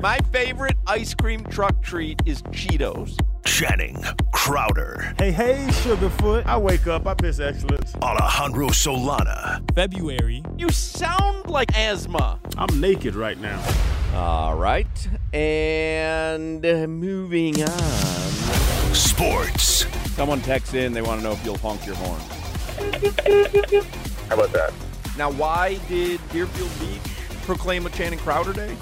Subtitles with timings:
[0.00, 3.18] My favorite ice cream truck treat is Cheetos.
[3.46, 5.14] Channing Crowder.
[5.18, 6.44] Hey, hey, Sugarfoot.
[6.44, 7.94] I wake up, I piss excellence.
[8.02, 9.62] Alejandro Solana.
[9.74, 10.42] February.
[10.58, 12.38] You sound like asthma.
[12.58, 13.62] I'm naked right now.
[14.14, 14.86] All right.
[15.32, 18.30] And moving on.
[18.94, 19.86] Sports.
[20.14, 22.20] Someone texts in, they want to know if you'll honk your horn.
[24.28, 24.74] How about that?
[25.16, 27.00] Now, why did Deerfield Beach
[27.44, 28.76] proclaim a Channing Crowder Day?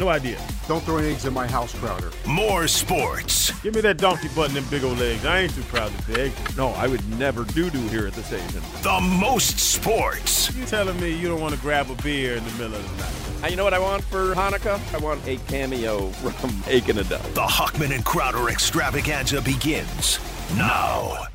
[0.00, 0.40] No idea.
[0.66, 2.10] Don't throw eggs in my house, Crowder.
[2.26, 3.50] More sports.
[3.60, 5.26] Give me that donkey butt and them big old legs.
[5.26, 6.32] I ain't too proud to beg.
[6.56, 8.62] No, I would never do do here at the station.
[8.80, 10.56] The most sports.
[10.56, 13.42] You telling me you don't want to grab a beer in the middle of the
[13.42, 13.50] night?
[13.50, 14.80] You know what I want for Hanukkah?
[14.94, 17.20] I want a cameo from Aiken Adele.
[17.34, 20.18] The Hochman and Crowder extravaganza begins
[20.56, 21.26] now.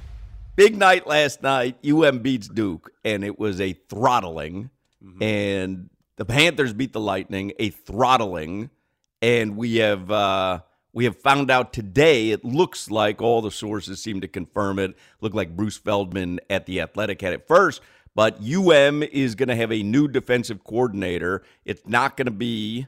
[0.55, 1.77] Big night last night.
[1.85, 4.71] UM beats Duke, and it was a throttling.
[5.03, 5.21] Mm-hmm.
[5.21, 8.69] And the Panthers beat the Lightning, a throttling,
[9.21, 10.61] and we have uh,
[10.93, 12.31] we have found out today.
[12.31, 14.95] It looks like all the sources seem to confirm it.
[15.21, 17.81] Looked like Bruce Feldman at the Athletic had it first,
[18.13, 21.43] but UM is going to have a new defensive coordinator.
[21.65, 22.87] It's not going to be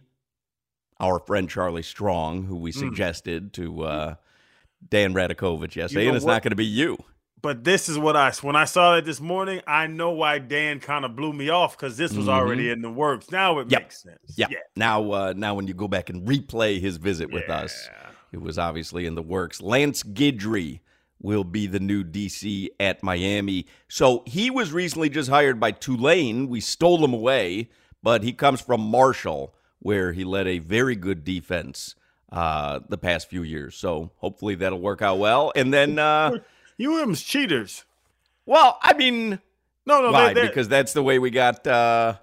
[0.99, 2.79] our friend Charlie Strong, who we mm.
[2.79, 4.15] suggested to uh,
[4.89, 6.33] Dan Radakovich yesterday, you know and it's what?
[6.33, 6.97] not going to be you
[7.41, 10.79] but this is what I when I saw it this morning, I know why Dan
[10.79, 12.35] kind of blew me off because this was mm-hmm.
[12.35, 13.31] already in the works.
[13.31, 13.83] Now it yep.
[13.83, 14.33] makes sense.
[14.35, 14.51] Yep.
[14.51, 14.57] Yeah.
[14.75, 17.59] Now, uh, now when you go back and replay his visit with yeah.
[17.59, 17.89] us,
[18.31, 19.61] it was obviously in the works.
[19.61, 20.79] Lance Guidry
[21.21, 23.67] will be the new DC at Miami.
[23.87, 26.47] So he was recently just hired by Tulane.
[26.47, 27.69] We stole him away,
[28.03, 31.95] but he comes from Marshall, where he led a very good defense
[32.31, 33.75] uh, the past few years.
[33.75, 35.51] So hopefully that'll work out well.
[35.55, 35.99] And then.
[35.99, 36.39] Uh,
[36.81, 37.83] UM's cheaters.
[38.45, 39.39] Well, I mean,
[39.85, 40.33] no, no, why?
[40.33, 41.65] They're, because that's the way we got.
[41.65, 42.15] uh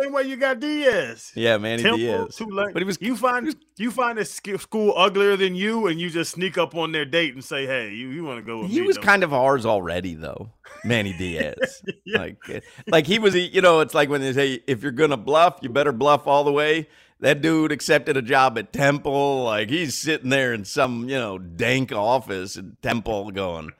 [0.00, 1.32] Same way you got Diaz.
[1.34, 2.36] Yeah, Manny Temple, Diaz.
[2.36, 2.72] Tulane.
[2.72, 2.98] But he was.
[3.00, 6.92] You find you find a school uglier than you, and you just sneak up on
[6.92, 9.22] their date and say, "Hey, you, you want to go with he me?" was kind
[9.22, 10.50] of ours already, though.
[10.84, 12.18] Manny Diaz, yeah.
[12.18, 13.34] like, like he was.
[13.34, 16.44] You know, it's like when they say, "If you're gonna bluff, you better bluff all
[16.44, 16.88] the way."
[17.20, 19.44] That dude accepted a job at Temple.
[19.44, 23.72] Like he's sitting there in some, you know, dank office at Temple going,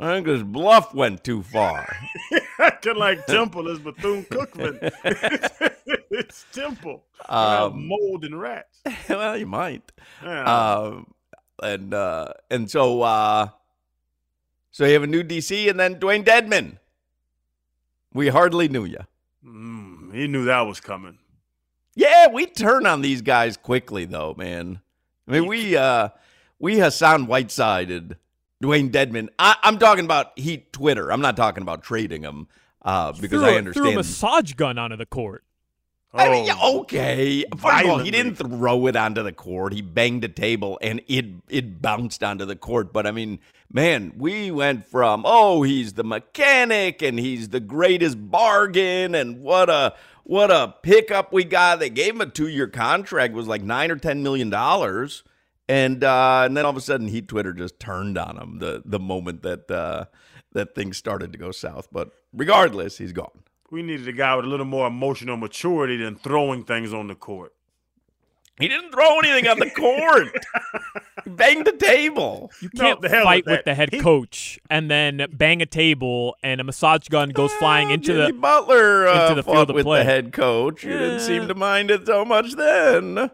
[0.00, 1.96] I think his bluff went too far.
[2.60, 4.78] Acting like Temple is Bethune Cookman.
[6.10, 7.04] it's Temple.
[7.28, 8.80] Um, mold and rats.
[9.08, 9.90] Well, you might.
[10.22, 10.44] Yeah.
[10.44, 11.12] Um,
[11.60, 13.48] and uh, and so uh,
[14.70, 16.78] so you have a new DC, and then Dewayne Dedmon.
[18.12, 19.00] We hardly knew you.
[19.44, 21.18] Mm, he knew that was coming.
[21.96, 24.80] Yeah, we turn on these guys quickly, though, man.
[25.26, 26.10] I mean, we uh,
[26.60, 28.16] we Hassan Whiteside
[28.62, 29.28] Dewayne Dedmon.
[29.38, 31.12] I, am talking about Heat Twitter.
[31.12, 32.48] I'm not talking about trading him
[32.82, 33.84] uh, because threw, I understand.
[33.84, 35.44] Threw a massage gun onto the court.
[36.14, 37.44] I mean, oh, okay.
[37.56, 39.74] First of all, he didn't throw it onto the court.
[39.74, 42.92] He banged a table and it it bounced onto the court.
[42.92, 48.30] But I mean, man, we went from oh, he's the mechanic and he's the greatest
[48.30, 49.94] bargain and what a
[50.24, 51.78] what a pickup we got.
[51.78, 53.34] They gave him a two year contract.
[53.34, 55.24] It was like nine or ten million dollars.
[55.68, 58.82] And uh, and then all of a sudden, Heat Twitter just turned on him the
[58.84, 60.06] the moment that uh,
[60.52, 61.88] that things started to go south.
[61.92, 63.42] But regardless, he's gone.
[63.70, 67.14] We needed a guy with a little more emotional maturity than throwing things on the
[67.14, 67.52] court.
[68.58, 70.34] He didn't throw anything on the court.
[71.24, 72.50] he banged the table.
[72.60, 76.60] You can't no, fight with, with the head coach and then bang a table and
[76.60, 79.84] a massage gun goes flying into Jimmy the Butler uh, into the field of with
[79.84, 80.00] play.
[80.00, 80.82] the head coach.
[80.82, 80.98] You yeah.
[80.98, 83.30] didn't seem to mind it so much then.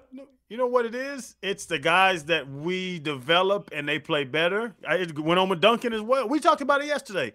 [0.55, 1.35] You know what it is?
[1.43, 4.73] It's the guys that we develop and they play better.
[4.89, 6.29] It went on with Duncan as well.
[6.29, 7.33] We talked about it yesterday.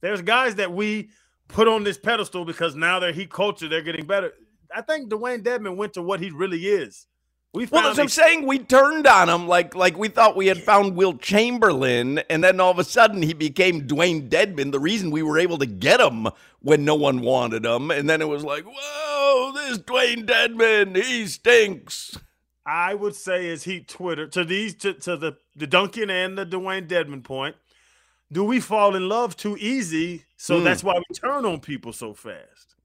[0.00, 1.10] There's guys that we
[1.48, 4.34] put on this pedestal because now they're heat culture, they're getting better.
[4.72, 7.08] I think Dewayne Dedmon went to what he really is.
[7.52, 10.62] We Well, as I'm saying, we turned on him like like we thought we had
[10.62, 14.70] found Wilt Chamberlain, and then all of a sudden he became Dewayne Dedmon.
[14.70, 16.28] The reason we were able to get him
[16.60, 21.26] when no one wanted him, and then it was like, whoa, this Dewayne Dedmon, he
[21.26, 22.16] stinks.
[22.66, 26.44] I would say is he Twitter to these to, to the the Duncan and the
[26.46, 27.56] Dewayne Dedmon point.
[28.32, 30.24] Do we fall in love too easy?
[30.36, 30.64] So Hmm.
[30.64, 32.76] that's why we turn on people so fast.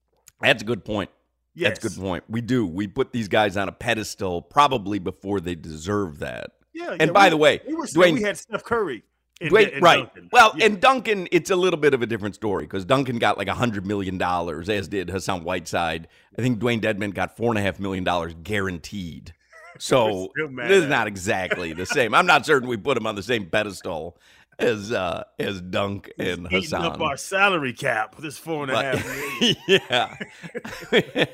[0.42, 1.10] That's a good point.
[1.56, 2.24] That's a good point.
[2.27, 2.66] We do.
[2.66, 6.51] We put these guys on a pedestal probably before they deserve that.
[6.74, 6.92] Yeah.
[6.92, 9.04] And yeah, by we- the way, we were Dwayne, we had Steph Curry.
[9.39, 10.00] in- Dwayne, in right.
[10.00, 10.30] Duncan.
[10.33, 10.66] Well, Yeah.
[10.66, 13.54] and Duncan, it's a little bit of a different story because Duncan got like a
[13.54, 16.07] hundred million dollars, as did Hassan Whiteside.
[16.38, 19.33] I think Dewayne Dedmon got four and a half million dollars guaranteed.
[19.80, 22.13] So this is not exactly the same.
[22.16, 24.18] I'm not certain we put him on the same pedestal
[24.57, 26.86] as uh as Dunk and eating Hassan.
[26.86, 28.16] up our salary cap.
[28.19, 31.25] This four and a But- half yeah.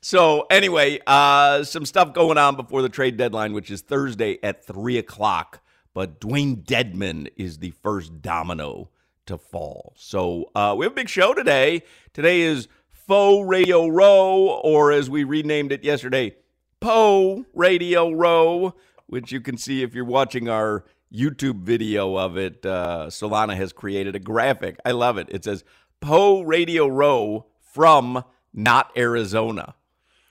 [0.00, 4.64] so anyway, uh, some stuff going on before the trade deadline, which is Thursday at
[4.64, 5.60] three o'clock.
[5.92, 8.90] But Dewayne Dedmon is the first domino
[9.26, 9.94] to fall.
[9.96, 11.82] So uh, we have a big show today.
[12.12, 16.34] Today is Faux Radio Row, or as we renamed it yesterday,
[16.84, 18.74] Poe Radio Row,
[19.06, 22.66] which you can see if you're watching our YouTube video of it.
[22.66, 24.76] Uh, Solana has created a graphic.
[24.84, 25.28] I love it.
[25.30, 25.64] It says
[26.00, 28.22] Poe Radio Row from
[28.52, 29.74] not Arizona.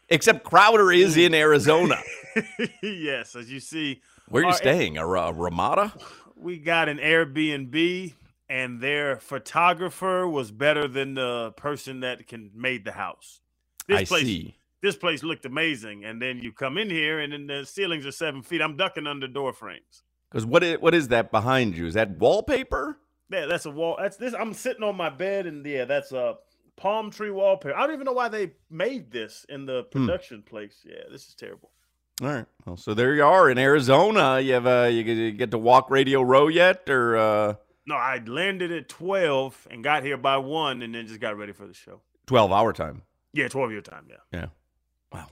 [0.09, 1.95] Except Crowder is in Arizona.
[2.83, 4.99] yes, as you see, Where are you our- staying?
[4.99, 5.91] A, Ra- Ramada?
[6.35, 8.13] we got an Airbnb,
[8.47, 13.39] and their photographer was better than the person that can made the house.
[13.87, 14.55] This I place, see.
[14.83, 18.11] This place looked amazing, and then you come in here, and then the ceilings are
[18.11, 18.61] seven feet.
[18.61, 20.03] I'm ducking under door frames.
[20.29, 21.85] Because what is, what is that behind you?
[21.87, 22.97] Is that wallpaper?
[23.31, 23.95] Yeah, that's a wall.
[23.99, 24.33] That's this.
[24.37, 26.35] I'm sitting on my bed, and yeah, that's a
[26.75, 27.73] palm tree wallpaper.
[27.75, 30.05] I don't even know why they made this in the Hmm.
[30.05, 30.81] production place.
[30.85, 31.71] Yeah, this is terrible.
[32.21, 32.45] All right.
[32.65, 34.39] Well, so there you are in Arizona.
[34.41, 37.55] You have uh, you get- you get to walk Radio Row yet, or uh,
[37.87, 41.53] No, I landed at twelve and got here by one, and then just got ready
[41.53, 42.01] for the show.
[42.27, 43.03] twelve hour time?
[43.31, 44.07] Yeah, twelve your time.
[44.09, 44.17] Yeah.
[44.31, 44.45] Yeah.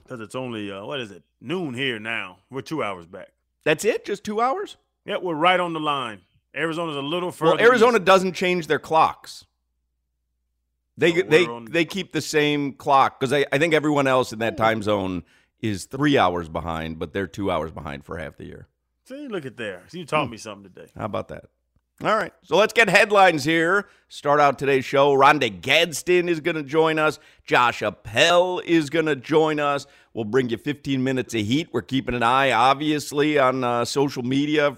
[0.02, 2.38] Because it's only uh, what is it noon here now.
[2.50, 3.28] We're two hours back.
[3.64, 4.04] That's it.
[4.04, 4.76] Just two hours.
[5.04, 6.20] Yeah, we're right on the line.
[6.54, 7.56] Arizona's a little further.
[7.56, 8.04] Well, Arizona east.
[8.04, 9.44] doesn't change their clocks.
[10.98, 14.32] They So they on- they keep the same clock because I, I think everyone else
[14.32, 15.22] in that time zone
[15.60, 18.68] is three hours behind, but they're two hours behind for half the year.
[19.06, 19.82] See, look at there.
[19.92, 20.32] You taught Hmm.
[20.32, 20.90] me something today.
[20.96, 21.46] How about that?
[22.04, 23.86] All right, so let's get headlines here.
[24.08, 25.10] Start out today's show.
[25.10, 27.20] Oronde Gadsden is going to join us.
[27.44, 29.86] Josh Appel is going to join us.
[30.12, 31.68] We'll bring you 15 minutes of heat.
[31.70, 34.76] We're keeping an eye, obviously, on uh, social media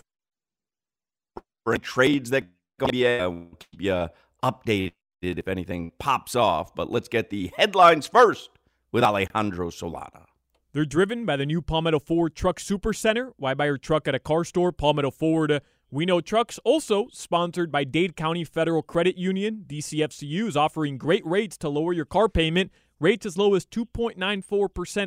[1.65, 2.45] for trades that
[2.91, 3.07] be.
[3.07, 4.09] Uh, we'll keep you
[4.43, 4.93] updated
[5.23, 6.75] if anything pops off.
[6.75, 8.51] But let's get the headlines first
[8.93, 10.27] with Alejandro Solana.
[10.75, 13.33] They're driven by the new Palmetto Ford Truck Super Center.
[13.39, 14.73] Why buy your truck at a car store?
[14.73, 15.63] Palmetto Ford.
[15.95, 16.59] We know trucks.
[16.65, 19.65] Also sponsored by Dade County Federal Credit Union.
[19.69, 22.73] DCFCU is offering great rates to lower your car payment.
[22.99, 24.17] Rates as low as 2.94%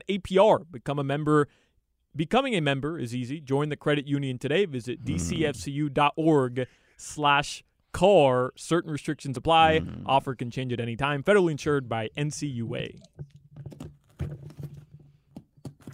[0.08, 0.66] APR.
[0.72, 1.50] Become a member.
[2.16, 3.42] Becoming a member is easy.
[3.42, 4.64] Join the credit union today.
[4.64, 5.16] Visit hmm.
[5.16, 8.54] dcfcu.org slash car.
[8.56, 9.80] Certain restrictions apply.
[9.80, 10.04] Hmm.
[10.06, 11.22] Offer can change at any time.
[11.22, 12.98] Federally insured by NCUA.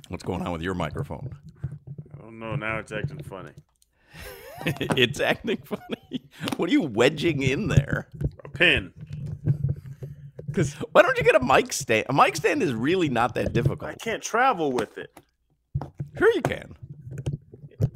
[0.10, 1.36] What's going on with your microphone?
[2.14, 2.56] I don't know.
[2.56, 3.54] Now it's acting funny.
[4.98, 6.22] it's acting funny.
[6.58, 8.10] What are you wedging in there?
[8.44, 8.94] A pin.
[10.46, 12.06] Because why don't you get a mic stand?
[12.10, 13.92] A mic stand is really not that difficult.
[13.92, 15.20] I can't travel with it.
[16.18, 16.76] Sure, you can.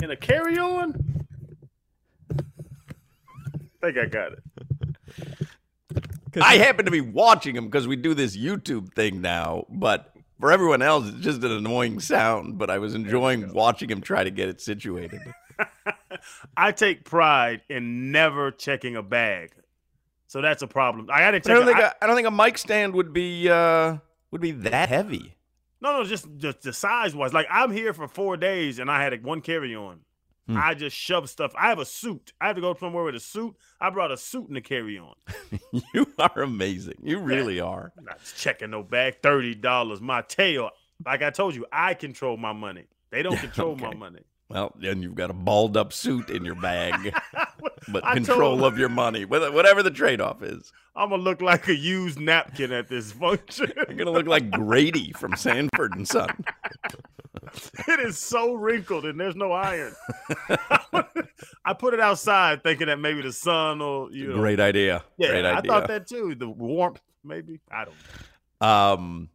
[0.01, 1.23] In a carry on?
[2.31, 4.43] I think I got it.
[6.41, 10.51] I happen to be watching him because we do this YouTube thing now, but for
[10.51, 12.57] everyone else, it's just an annoying sound.
[12.57, 15.21] But I was enjoying watching him try to get it situated.
[16.57, 19.51] I take pride in never checking a bag.
[20.27, 21.07] So that's a problem.
[21.11, 23.13] I to I don't a- think I- a, I don't think a mic stand would
[23.13, 23.97] be uh,
[24.31, 25.35] would be that heavy.
[25.79, 27.33] No, no, just just the size wise.
[27.33, 29.99] Like I'm here for four days and I had a, one carry on.
[30.47, 30.57] Hmm.
[30.57, 31.51] I just shove stuff.
[31.59, 32.31] I have a suit.
[32.39, 33.55] I have to go somewhere with a suit.
[33.81, 35.13] I brought a suit in the carry on.
[35.93, 36.95] You are amazing.
[37.03, 37.91] You really are.
[38.01, 39.17] Not checking no bag.
[39.21, 40.01] Thirty dollars.
[40.01, 40.71] My tail.
[41.05, 42.85] Like I told you, I control my money.
[43.11, 44.21] They don't control my money.
[44.49, 47.13] Well, then you've got a balled up suit in your bag,
[47.89, 50.71] but I control of your money, whatever the trade off is.
[50.95, 53.71] I'm gonna look like a used napkin at this function.
[53.75, 56.29] You're gonna look like Grady from Sanford and Son.
[57.87, 59.93] it is so wrinkled and there's no iron.
[61.65, 64.37] I put it outside thinking that maybe the sun or you know.
[64.37, 65.03] Great idea.
[65.17, 66.35] Yeah, Great I thought that too.
[66.35, 67.59] The warmth, maybe.
[67.69, 67.95] I don't
[68.61, 68.67] know.
[68.67, 69.29] Um,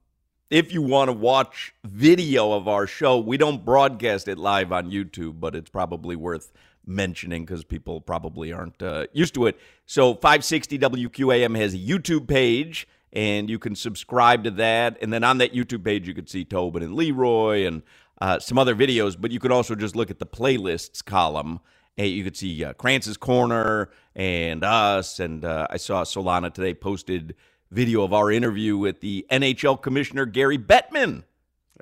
[0.53, 4.91] if you want to watch video of our show, we don't broadcast it live on
[4.91, 6.53] YouTube, but it's probably worth
[6.87, 9.59] mentioning because people probably aren't uh, used to it.
[9.87, 14.99] So 560 WQAM has a YouTube page, and you can subscribe to that.
[15.01, 17.83] And then on that YouTube page, you can see Tobin and Leroy and
[18.21, 21.61] uh, some other videos, but you could also just look at the playlists column.
[21.97, 25.19] And you could see uh, Krantz's Corner and us.
[25.19, 27.37] And uh, I saw Solana today posted
[27.73, 31.25] video of our interview with the NHL commissioner, Gary Bettman.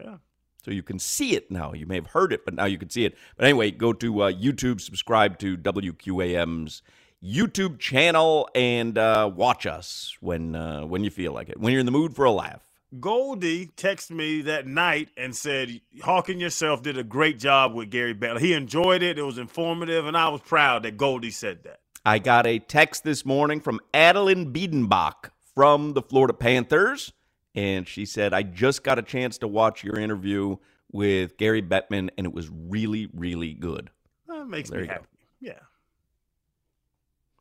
[0.00, 0.16] Yeah.
[0.64, 1.72] So you can see it now.
[1.72, 3.16] You may have heard it, but now you can see it.
[3.36, 6.82] But anyway, go to uh, YouTube, subscribe to WQAM's
[7.22, 11.58] YouTube channel, and uh, watch us when uh, when you feel like it.
[11.58, 12.62] When you're in the mood for a laugh.
[12.98, 18.14] Goldie texted me that night and said, Hawking yourself did a great job with Gary
[18.14, 18.40] Bettman.
[18.40, 19.16] He enjoyed it.
[19.16, 21.80] It was informative, and I was proud that Goldie said that.
[22.04, 27.12] I got a text this morning from Adeline Biedenbach from the Florida Panthers,
[27.54, 30.56] and she said, I just got a chance to watch your interview
[30.92, 33.90] with Gary Bettman, and it was really, really good.
[34.28, 34.92] That makes me you go.
[34.92, 35.06] happy.
[35.40, 35.52] Yeah.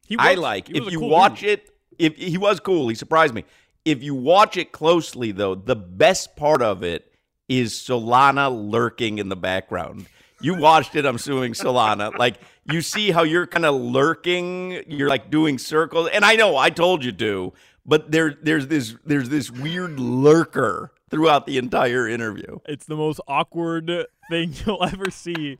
[0.08, 1.50] He I like if you cool watch dude.
[1.50, 1.70] it.
[2.00, 3.46] If he was cool, he surprised me.
[3.86, 7.14] If you watch it closely, though, the best part of it
[7.48, 10.08] is Solana lurking in the background.
[10.42, 12.18] You watched it, I'm suing Solana.
[12.18, 12.38] Like
[12.72, 16.70] you see how you're kind of lurking, you're like doing circles, and I know I
[16.70, 17.54] told you to,
[17.86, 22.60] but there, there's this, there's this weird lurker throughout the entire interview.
[22.66, 25.58] It's the most awkward thing you'll ever see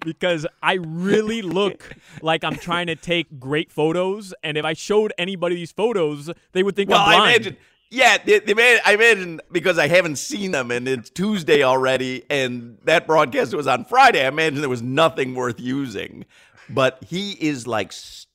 [0.00, 5.12] because I really look like I'm trying to take great photos, and if I showed
[5.18, 7.34] anybody these photos, they would think Well, I'm I blind.
[7.36, 7.56] imagine.
[7.92, 12.22] Yeah, the, the man, I imagine because I haven't seen them and it's Tuesday already,
[12.30, 14.24] and that broadcast was on Friday.
[14.24, 16.24] I imagine there was nothing worth using.
[16.68, 17.90] But he is like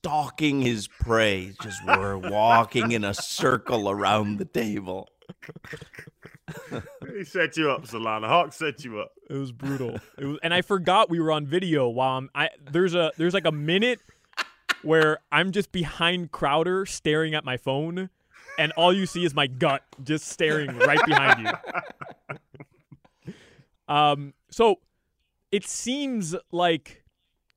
[0.06, 1.52] stalking his prey.
[1.60, 5.08] Just we're walking in a circle around the table.
[7.12, 8.28] He set you up, Solana.
[8.28, 9.10] Hawk set you up.
[9.28, 9.98] It was brutal.
[10.16, 11.88] It was, and I forgot we were on video.
[11.88, 13.98] While I'm, I there's a there's like a minute
[14.82, 18.08] where I'm just behind Crowder staring at my phone,
[18.60, 21.52] and all you see is my gut just staring right behind you.
[23.88, 24.80] Um, so
[25.52, 27.04] it seems like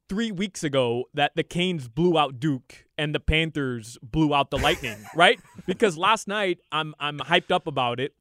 [0.10, 4.58] three weeks ago that the Canes blew out Duke and the Panthers blew out the
[4.58, 5.39] Lightning, right?
[5.66, 8.16] Because last night I'm I'm hyped up about it,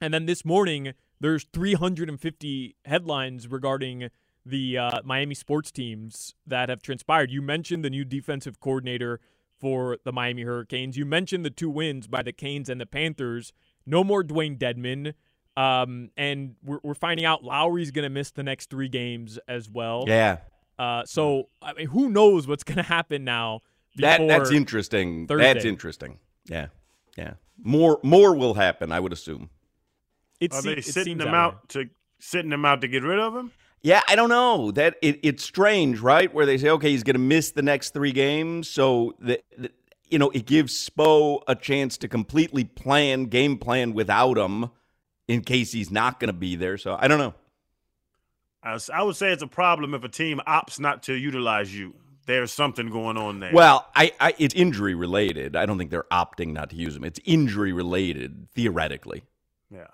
[0.00, 4.08] and then this morning there's 350 headlines regarding
[4.44, 7.30] the uh, Miami sports teams that have transpired.
[7.30, 9.20] You mentioned the new defensive coordinator
[9.60, 10.96] for the Miami Hurricanes.
[10.96, 13.52] You mentioned the two wins by the Canes and the Panthers.
[13.86, 15.14] No more Dewayne Dedmon.
[15.56, 19.68] Um, and we're, we're finding out Lowry's going to miss the next three games as
[19.68, 20.04] well.
[20.08, 20.38] Yeah,
[20.82, 23.60] Uh, so I mean, who knows what's going to happen now?
[23.98, 25.26] that that's interesting.
[25.28, 25.52] Thursday.
[25.52, 26.18] That's interesting.
[26.46, 26.66] Yeah,
[27.16, 27.34] yeah.
[27.62, 29.50] More more will happen, I would assume.
[30.40, 33.20] It, Are se- they it sitting them out to sitting them out to get rid
[33.20, 33.52] of him?
[33.82, 34.72] Yeah, I don't know.
[34.72, 36.32] That it, it's strange, right?
[36.34, 39.74] Where they say, okay, he's going to miss the next three games, so that that-
[40.08, 44.68] you know it gives Spo a chance to completely plan game plan without him
[45.28, 46.76] in case he's not going to be there.
[46.76, 47.34] So I don't know.
[48.62, 51.74] I, s- I would say it's a problem if a team opts not to utilize
[51.74, 51.94] you.
[52.26, 53.50] There's something going on there.
[53.52, 55.56] Well, I, I it's injury related.
[55.56, 57.02] I don't think they're opting not to use him.
[57.04, 59.24] It's injury related theoretically.
[59.70, 59.88] yeah.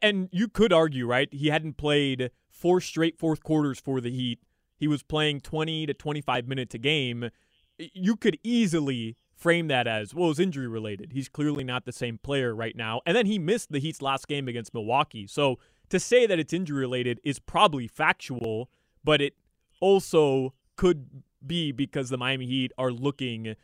[0.00, 1.28] And you could argue, right?
[1.32, 4.38] He hadn't played four straight fourth quarters for the Heat.
[4.78, 7.28] He was playing 20 to 25 minutes a game.
[7.78, 11.12] You could easily frame that as, well, it's injury related.
[11.12, 13.02] He's clearly not the same player right now.
[13.04, 15.26] And then he missed the Heat's last game against Milwaukee.
[15.26, 15.58] So
[15.90, 18.70] to say that it's injury related is probably factual,
[19.02, 19.34] but it
[19.80, 21.06] also could
[21.46, 23.54] be because the Miami Heat are looking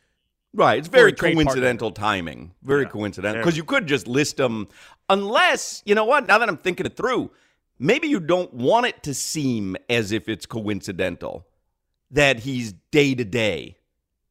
[0.53, 0.79] Right.
[0.79, 2.51] It's very trade coincidental timing.
[2.61, 2.89] Very Yeah.
[2.89, 3.41] coincidental.
[3.41, 4.67] Because you could just list them,
[5.09, 7.31] unless, you know what, now that I'm thinking it through,
[7.79, 11.47] maybe you don't want it to seem as if it's coincidental
[12.09, 13.77] that he's day to day,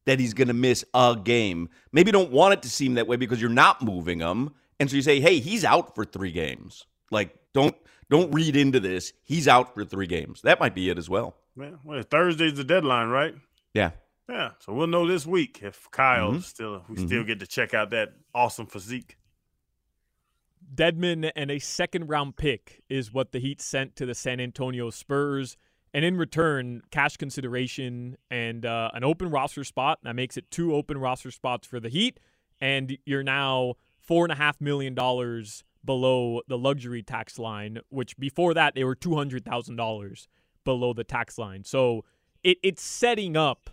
[0.05, 1.69] that he's going to miss a game.
[1.91, 4.51] Maybe you don't want it to seem that way because you're not moving him.
[4.79, 6.85] And so you say, hey, he's out for three games.
[7.11, 7.75] Like, don't.
[8.09, 9.13] Don't read into this.
[9.23, 10.41] He's out for three games.
[10.41, 11.37] That might be it as well.
[11.55, 13.33] Well, well, Thursday's the deadline, right?
[13.73, 13.91] Yeah.
[14.27, 14.49] Yeah.
[14.59, 16.43] So we'll know this week if Kyle Mhm.
[16.43, 19.15] still we still get to check out that awesome physique.
[20.73, 24.89] Dedmon and a second round pick is what the Heat sent to the San Antonio
[24.89, 25.57] Spurs.
[25.93, 29.99] And in return, cash consideration and uh, an open roster spot.
[30.03, 32.19] That makes it two open roster spots for the Heat.
[32.61, 33.75] And you're now
[34.07, 34.95] $4.5 million
[35.83, 40.27] below the luxury tax line, which before that, they were $200,000
[40.63, 41.63] below the tax line.
[41.63, 42.05] So
[42.43, 43.69] it, it's setting up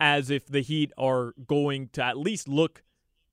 [0.00, 2.82] as if the Heat are going to at least look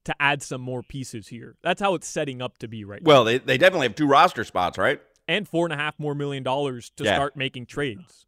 [0.06, 1.56] to add some more pieces here.
[1.64, 4.44] That's how it's setting up to be right Well, they, they definitely have two roster
[4.44, 5.02] spots, right?
[5.28, 7.16] And four and a half more million dollars to Yeah.
[7.16, 8.26] start making trades.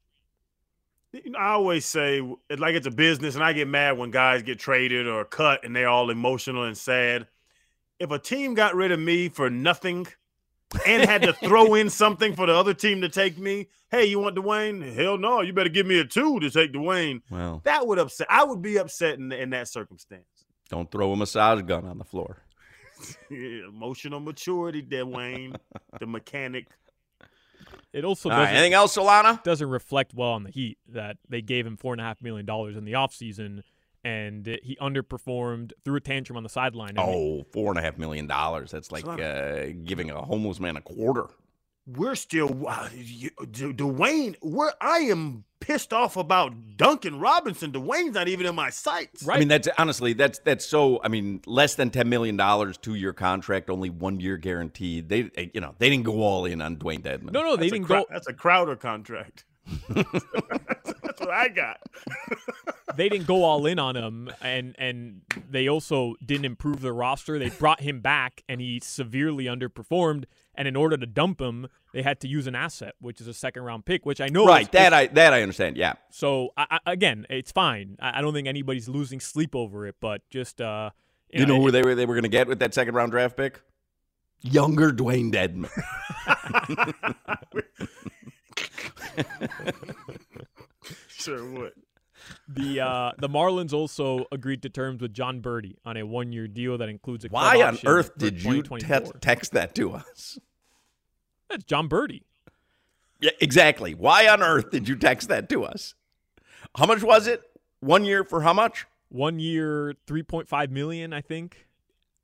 [1.38, 2.20] I always say
[2.58, 5.74] like it's a business, and I get mad when guys get traded or cut and
[5.75, 7.27] they're all emotional and sad.
[7.99, 10.07] If a team got rid of me for nothing
[10.85, 14.19] and had to throw in something for the other team to take me, hey, you
[14.19, 14.93] want Dwayne?
[14.93, 17.21] Hell no, you better give me a two to take Dwayne.
[17.29, 18.27] Well, That would upset.
[18.29, 20.25] I would be upset in, in that circumstance.
[20.69, 22.37] don't throw a massage gun on the floor.
[23.29, 25.55] Emotional maturity, Dwayne,
[25.99, 26.67] the mechanic.
[27.93, 29.41] It also doesn't, anything else, Solana?
[29.43, 32.45] doesn't reflect well on the Heat that they gave him four and a half million
[32.45, 33.63] dollars in the offseason
[34.05, 36.93] and he underperformed, threw a tantrum on the sideline.
[36.97, 38.71] Oh, four and a half million dollars.
[38.71, 41.25] That's like uh, giving a homeless man a quarter.
[41.88, 44.35] We're still wow, you- Du- Dwayne.
[44.41, 47.71] We're I am pissed off about Duncan Robinson.
[47.71, 49.24] Dwayne's not even in my sights.
[49.24, 49.35] Right.
[49.35, 51.00] I mean, that's honestly that's that's so.
[51.03, 55.09] I mean, less than ten million dollars, two year contract, only one year guaranteed.
[55.09, 57.31] They, they- you know, they didn't go all in on Dewayne Dedmon.
[57.31, 58.07] no, no, they That's a didn't Crow- go.
[58.09, 59.45] That's a Crowder contract.
[59.89, 61.81] That's what I got.
[62.95, 67.39] they didn't go all in on him, and and they also didn't improve their roster.
[67.39, 70.25] They brought him back, and he severely underperformed.
[70.57, 73.34] And in order to dump him, they had to use an asset, which is a
[73.34, 74.45] second round pick, which I know.
[74.45, 74.62] right?
[74.63, 75.75] is- That I that I understand.
[75.77, 77.98] Yeah, So I, I, again, it's fine.
[78.00, 80.91] I, I don't think anybody's losing sleep over it, but just uh,
[81.31, 83.36] you know who they were they were going to get with that second round draft
[83.36, 83.62] pick?
[84.41, 85.69] Younger Dewayne Dedmon.
[91.07, 91.74] Sure would.
[92.48, 96.48] the uh, the Marlins also agreed to terms with Jon Berti on a one year
[96.48, 100.38] deal that includes a club Why on earth did you te- text that to us?
[101.50, 102.22] That's Jon Berti.
[103.19, 103.95] Yeah, exactly.
[103.95, 105.95] Why on earth did you text that to us?
[106.77, 107.41] How much was it?
[107.79, 108.86] One year for how much?
[109.10, 111.65] One year, three point five million, I think.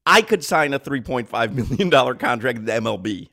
[0.05, 3.29] I could sign a three point five million dollar contract with the MLB.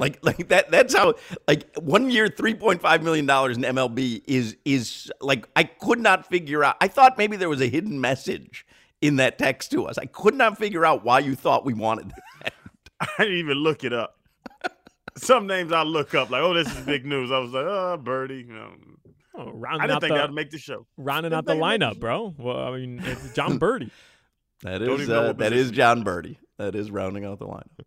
[0.00, 1.14] Like like that that's how
[1.46, 6.00] like one year three point five million dollars in MLB is is like I could
[6.00, 8.66] not figure out I thought maybe there was a hidden message
[9.00, 9.96] in that text to us.
[9.98, 12.10] I could not figure out why you thought we wanted
[12.42, 12.54] that.
[13.00, 14.16] I didn't even look it up.
[15.16, 17.30] Some names I look up, like, oh, this is big news.
[17.32, 18.46] I was like, oh, Berti.
[18.46, 18.72] You know,
[19.34, 20.86] Oh, I didn't out think the that would make the show.
[20.96, 22.34] rounding out the think it'd make lineup, the bro.
[22.36, 23.90] Well, I mean, it's Jon Berti.
[24.62, 25.70] That Don't is even know uh, what that is.
[25.70, 26.36] Jon Berti.
[26.58, 27.86] That is rounding out the lineup.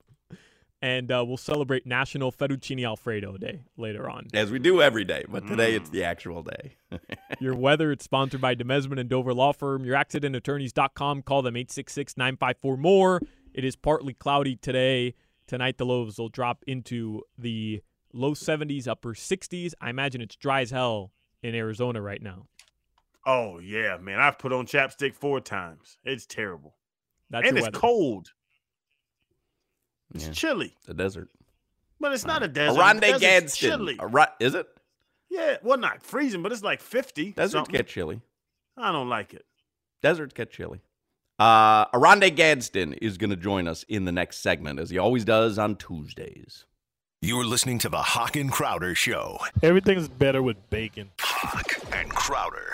[0.84, 4.28] And uh, we'll celebrate National Fettuccine Alfredo Day later on.
[4.34, 6.76] As we do every day, but today it's the actual day.
[7.40, 9.86] Your weather, it's sponsored by Demesman and Dover Law Firm.
[9.86, 11.22] YourAccidentAttorneys.com.
[11.22, 13.22] Call them 866-954-MORE.
[13.54, 15.16] It is partly cloudy today.
[15.48, 19.72] Tonight, the lows will drop into the low 70s, upper 60s.
[19.80, 22.48] I imagine it's dry as hell in Arizona right now.
[23.26, 24.20] Oh, yeah, man.
[24.20, 25.98] I've put on chapstick four times.
[26.04, 26.76] It's terrible.
[27.30, 27.80] That's and it's weather.
[27.80, 28.34] cold.
[30.14, 30.34] It's Yeah.
[30.34, 31.30] chilly, The desert.
[32.00, 32.78] but it's not a desert.
[32.78, 33.70] Oronde The desert's Gadsden.
[33.70, 33.98] chilly.
[34.00, 34.68] Ara- is it?
[35.30, 37.32] Yeah, well, not freezing, but it's like 50.
[37.32, 37.74] Deserts something.
[37.74, 38.22] get chilly.
[38.78, 39.46] I don't like it.
[40.02, 40.82] Deserts get chilly.
[41.40, 45.26] Uh, Oronde Gadsden is going to join us in the next segment, as he always
[45.26, 46.66] does on Tuesdays.
[47.22, 49.40] You're listening to the Hawk and Crowder Show.
[49.64, 51.10] Everything's better with bacon.
[51.20, 52.74] Hawk and Crowder.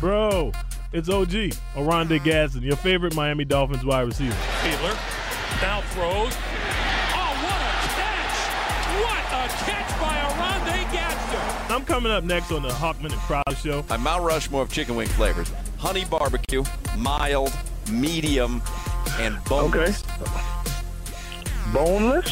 [0.00, 0.52] Bro,
[0.92, 4.34] it's OG, Oronde Gadsden, your favorite Miami Dolphins wide receiver.
[4.60, 4.94] Fiedler
[5.62, 6.34] now throws.
[7.14, 8.36] Oh, what a catch!
[9.00, 11.74] What a catch by Oronde Gadsden!
[11.74, 13.84] I'm coming up next on the Hochman and Crowd Show.
[13.88, 16.64] I'm Mount Rushmore of chicken wing flavors: honey barbecue,
[16.98, 17.52] mild,
[17.90, 18.60] medium,
[19.18, 20.02] and boneless.
[21.72, 22.30] Boneless?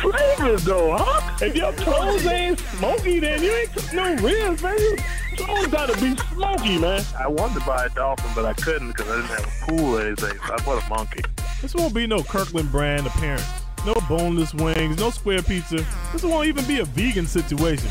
[0.00, 1.36] Flavors though, huh?
[1.40, 4.78] If your toes ain't smoky, then you ain't took no ribs, man.
[4.78, 7.02] Your toes gotta be smoky, man.
[7.18, 9.98] I wanted to buy a dolphin, but I couldn't because I didn't have a pool
[9.98, 10.38] or anything.
[10.46, 11.22] So I bought a monkey.
[11.62, 13.46] This won't be no Kirkland brand appearance.
[13.84, 15.84] No boneless wings, no square pizza.
[16.12, 17.88] This won't even be a vegan situation.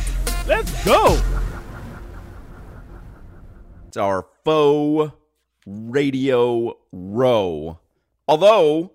[0.48, 1.22] Let's go.
[3.88, 5.14] It's our faux
[5.66, 7.80] radio row.
[8.28, 8.92] Although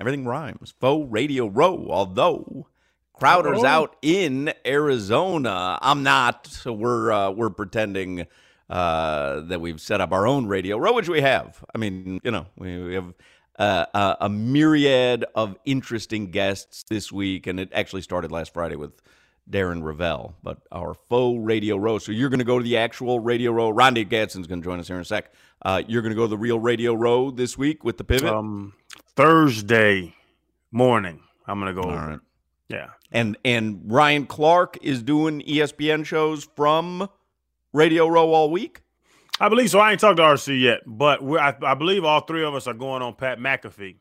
[0.00, 0.74] everything rhymes.
[0.80, 1.86] Faux radio row.
[1.90, 2.66] Although
[3.20, 5.78] Crowder's out in Arizona.
[5.82, 6.46] I'm not.
[6.46, 8.26] So we're uh, we're pretending
[8.70, 11.62] uh, that we've set up our own radio row, which we have.
[11.74, 13.12] I mean, you know, we, we have
[13.58, 18.76] uh, a, a myriad of interesting guests this week, and it actually started last Friday
[18.76, 18.92] with
[19.50, 21.98] Darren Rovell, but our faux radio row.
[21.98, 23.66] So you're going to go to the actual radio row.
[23.66, 25.30] Oronde Gadsden's going to join us here in a sec.
[25.60, 28.32] Uh, you're going to go to the real radio row this week with the pivot.
[28.32, 28.72] Um,
[29.16, 30.14] Thursday
[30.70, 32.06] morning, I'm gonna go All over.
[32.06, 32.18] right.
[32.68, 32.90] Yeah.
[33.12, 37.08] And and Ryan Clark is doing ESPN shows from
[37.72, 38.82] Radio Row all week.
[39.40, 39.78] I believe so.
[39.78, 42.66] I ain't talked to RC yet, but we're, I, I believe all three of us
[42.66, 43.96] are going on Pat McAfee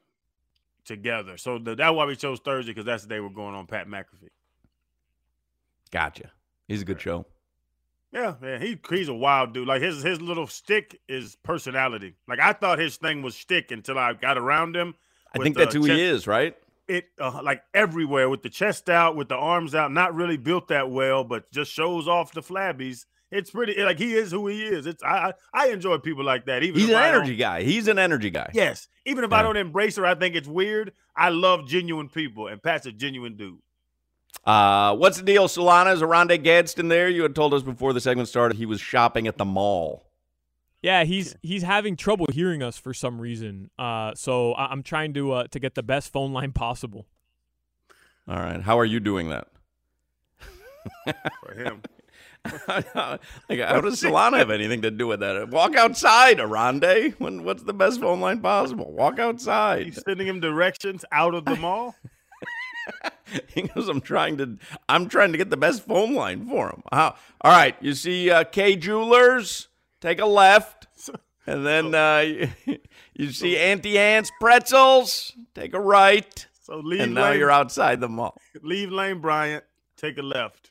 [0.86, 1.38] together.
[1.38, 3.88] So the, that's why we chose Thursday because that's the day we're going on Pat
[3.88, 4.30] McAfee.
[5.92, 6.32] Gotcha.
[6.68, 7.26] He's a good show.
[8.12, 9.68] Yeah, man, he he's a wild dude.
[9.68, 12.16] Like his his little stick is personality.
[12.28, 14.96] Like I thought his thing was stick until I got around him.
[15.34, 16.56] I think that's who he is, right?
[16.88, 20.70] It uh, like everywhere with the chest out, with the arms out, not really built
[20.70, 23.06] that well, but just shows off the flabbies.
[23.32, 24.88] It's pretty like he is who he is.
[24.88, 26.64] It's I I, I enjoy people like that.
[26.64, 27.62] Even He's an I energy guy.
[27.62, 28.50] He's an energy guy.
[28.56, 30.94] Yes, even if I don't embrace her, I think it's weird.
[31.16, 33.60] I love genuine people, and Pat's a genuine dude.
[34.46, 35.94] Uh, what's the deal, Solana?
[35.94, 37.10] Is Oronde Gadsden there?
[37.10, 40.06] You had told us before the segment started he was shopping at the mall.
[40.82, 43.70] Yeah, he's he's having trouble hearing us for some reason.
[43.78, 47.06] Uh, so I- I'm trying to uh, to get the best phone line possible.
[48.28, 48.62] All right.
[48.62, 49.48] How are you doing that?
[51.46, 51.82] For him,
[52.68, 55.50] like, how does Solana have anything to do with that?
[55.50, 57.16] Walk outside, Oronde.
[57.18, 58.92] When, what's the best phone line possible?
[58.92, 59.86] Walk outside.
[59.88, 61.96] he's sending him directions out of the mall.
[63.54, 66.82] He goes, I'm trying to I'm trying to get the best phone line for him.
[66.92, 69.68] How, all right, you see uh, Kay Jewelers,
[70.02, 70.88] take a left.
[71.46, 72.50] And then uh, you,
[73.14, 76.48] you see Auntie Anne's Pretzels, take a right.
[76.64, 78.36] So leave And now Lane, you're outside the mall.
[78.62, 79.64] leave Lane Bryant,
[79.98, 80.70] take a left.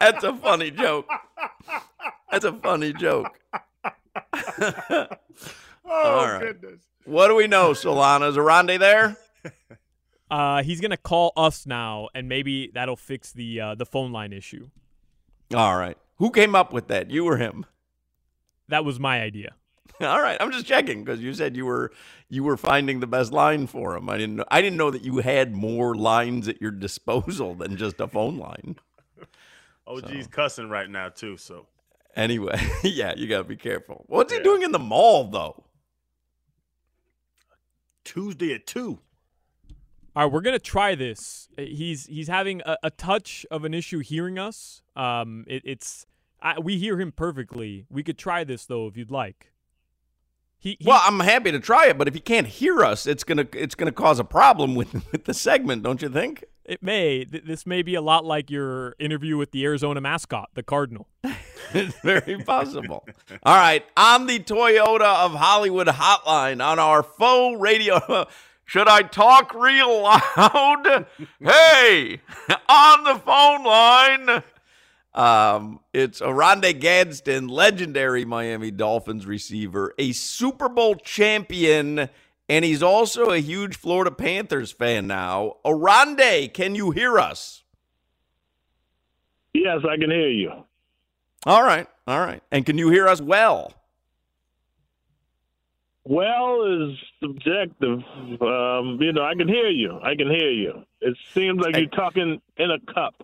[0.00, 1.08] That's a funny joke.
[2.30, 3.38] That's a funny joke.
[5.90, 6.40] Oh All right.
[6.40, 6.80] goodness.
[7.04, 8.28] What do we know, Solana?
[8.28, 9.16] Is Oronde there?
[10.30, 14.32] Uh, he's gonna call us now, and maybe that'll fix the uh, the phone line
[14.32, 14.68] issue.
[15.52, 15.98] All right.
[16.18, 17.10] Who came up with that?
[17.10, 17.66] You or him?
[18.68, 19.54] That was my idea.
[20.00, 21.90] All right, I'm just checking because you said you were
[22.28, 24.08] you were finding the best line for him.
[24.08, 27.76] I didn't know, I didn't know that you had more lines at your disposal than
[27.76, 28.76] just a phone line.
[29.86, 31.36] OG's cussing right now too.
[31.36, 31.66] So
[32.16, 34.04] Anyway, yeah, you gotta be careful.
[34.06, 35.64] What's he doing in the mall though?
[38.04, 39.00] Tuesday at two.
[40.16, 41.48] All right, we're gonna try this.
[41.56, 44.82] Uh, He's he's having a, a touch of an issue hearing us.
[44.96, 46.06] Um, it, it's
[46.42, 47.86] I, we hear him perfectly.
[47.88, 49.52] We could try this though if you'd like.
[50.58, 53.24] He, he Well, I'm happy to try it, but if he can't hear us, it's
[53.24, 56.44] gonna it's gonna cause a problem with with the segment, don't you think?
[56.70, 60.50] it may th- this may be a lot like your interview with the Arizona mascot,
[60.54, 61.08] the Cardinal.
[61.74, 63.06] It's very possible.
[63.42, 68.26] All right, on the Toyota of Hollywood hotline on our faux radio.
[68.64, 71.06] Should I talk real loud?
[71.40, 72.20] hey,
[72.68, 74.44] on the phone line.
[75.12, 82.08] Um, it's Oronde Gadsden, legendary Miami Dolphins receiver, a Super Bowl champion,
[82.48, 85.56] and he's also a huge Florida Panthers fan now.
[85.64, 87.64] Oronde, can you hear us?
[89.52, 90.64] Yes, I can hear you.
[91.46, 92.42] All right, all right.
[92.50, 93.72] And can you hear us well?
[96.04, 98.02] Well is subjective.
[98.40, 99.98] Um, you know, I can hear you.
[100.02, 100.84] I can hear you.
[101.00, 103.14] It seems like you're talking in a cup.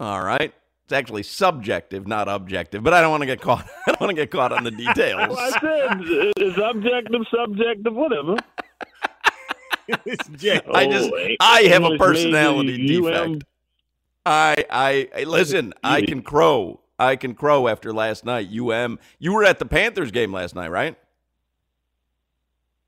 [0.00, 0.52] All right.
[0.84, 3.66] It's actually subjective, not objective, but I don't want to get caught.
[3.86, 5.28] I don't want to get caught on the details.
[5.28, 6.00] Well, I said
[6.36, 8.36] it's objective, subjective, whatever.
[9.92, 13.44] I just Oh, I have a personality defect.
[14.26, 15.74] I, I I listen.
[15.82, 16.80] I can crow.
[16.98, 18.48] I can crow after last night.
[18.48, 20.96] Um, you were at the Panthers game last night, right?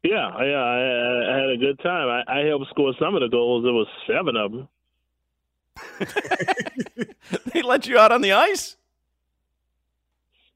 [0.03, 2.09] Yeah, yeah, I, I had a good time.
[2.09, 3.65] I, I helped score some of the goals.
[3.65, 4.69] There was seven of them.
[7.53, 8.77] they let you out on the ice.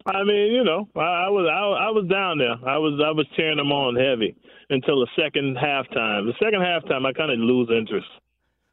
[0.07, 2.57] I mean, you know, I, I was I, I was down there.
[2.67, 4.35] I was I was cheering them on heavy
[4.71, 6.27] until the second halftime.
[6.27, 8.07] The second halftime, I kind of lose interest.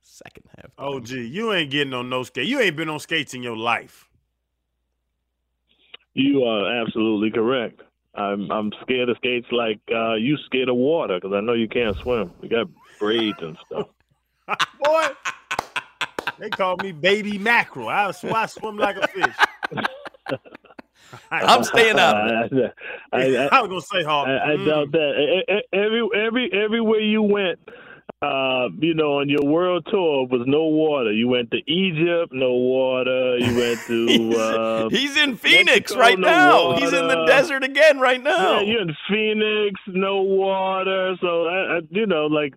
[0.03, 0.71] Second half.
[0.77, 2.47] Oh, gee, you ain't getting on no skate.
[2.47, 4.06] You ain't been on skates in your life.
[6.17, 7.83] You are absolutely correct.
[8.15, 11.67] I'm I'm scared of skates like uh, you scared of water because I know you
[11.67, 12.31] can't swim.
[12.41, 13.87] You got braids and stuff.
[14.83, 15.07] Boy,
[16.39, 17.89] they call me baby mackerel.
[17.89, 20.39] I, sw- I swim like a fish.
[21.29, 22.71] I'm staying out of.
[23.13, 24.27] I, I, I was gonna say, Hawk.
[24.27, 24.65] I, I mm.
[24.65, 25.61] doubt that.
[25.71, 27.59] Every every everywhere you went,
[28.21, 31.11] uh, you know, on your world tour was no water.
[31.11, 33.37] You went to Egypt, no water.
[33.37, 34.07] You went to.
[34.47, 36.75] Uh, He's in Phoenix Mexico, right no now.
[36.77, 38.59] He's in the desert again right now.
[38.59, 41.15] Yeah, you're in Phoenix, no water.
[41.21, 42.53] So I, I, you know, like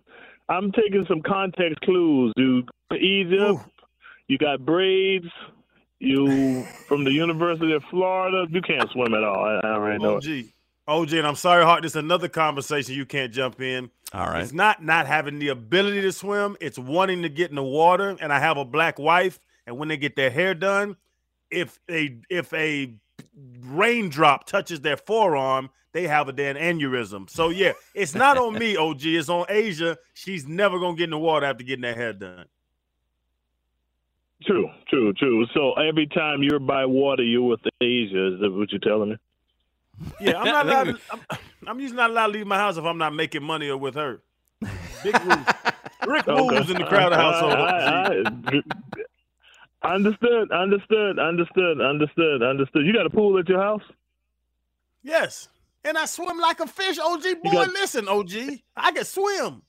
[0.49, 2.33] I'm taking some context clues.
[2.37, 3.59] You Egypt,
[4.27, 5.27] you got braids.
[5.99, 8.45] You from the University of Florida.
[8.49, 9.43] You can't swim at all.
[9.43, 10.17] I, I already know.
[10.17, 10.45] it.
[10.87, 10.99] OG.
[10.99, 11.81] OG, and I'm sorry, Hawk.
[11.81, 13.89] This is another conversation you can't jump in.
[14.13, 14.43] All right.
[14.43, 16.57] It's not not having the ability to swim.
[16.59, 18.15] It's wanting to get in the water.
[18.19, 20.97] And I have a black wife, and when they get their hair done,
[21.49, 22.93] if a if a
[23.61, 27.29] raindrop touches their forearm, they have a damn aneurysm.
[27.29, 29.05] So yeah, it's not on me, OG.
[29.05, 29.97] It's on Asia.
[30.13, 32.45] She's never gonna get in the water after getting her hair done.
[34.43, 35.45] True, true, true.
[35.53, 38.33] So every time you're by water, you're with Asia.
[38.33, 39.17] Is that what you're telling me?
[40.19, 40.83] Yeah, I'm not allowed.
[40.85, 41.19] To, I'm,
[41.67, 43.95] I'm usually not allowed to leave my house if I'm not making money or with
[43.95, 44.21] her.
[45.03, 45.45] Big rules.
[46.07, 47.53] Rick rules in the crowd household.
[47.53, 48.61] I, I,
[49.83, 52.85] I, understood, understood, understood, understood, understood.
[52.85, 53.83] You got a pool at your house?
[55.03, 55.47] Yes.
[55.83, 57.23] And I swim like a fish, OG.
[57.43, 58.31] Boy, got- listen, OG.
[58.77, 59.61] I can swim.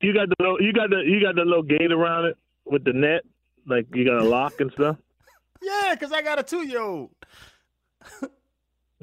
[0.00, 2.82] You got the little- you got the you got the little gate around it with
[2.84, 3.22] the net,
[3.66, 4.96] like you got a lock and stuff.
[5.64, 7.10] Yeah, because I got a two year old.